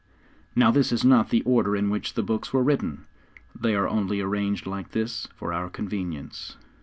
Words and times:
Now 0.55 0.71
this 0.71 0.91
is 0.91 1.05
not 1.05 1.29
the 1.29 1.43
order 1.43 1.75
in 1.75 1.91
which 1.91 2.15
the 2.15 2.23
books 2.23 2.51
were 2.51 2.63
written 2.63 3.05
they 3.53 3.75
are 3.75 3.87
only 3.87 4.19
arranged 4.19 4.65
like 4.65 4.93
this 4.93 5.27
for 5.35 5.53
our 5.53 5.69
convenience. 5.69 6.57